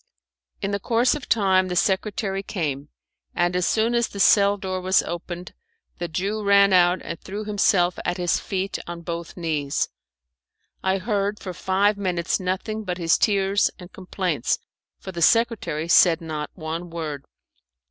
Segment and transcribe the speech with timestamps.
[0.63, 2.89] In course of time the secretary came,
[3.35, 5.53] and as soon as the cell door was opened
[5.99, 9.89] the Jew ran out and threw himself at his feet on both knees,
[10.81, 14.57] I heard for five minutes nothing but his tears and complaints,
[14.97, 17.23] for the secretary said not one word.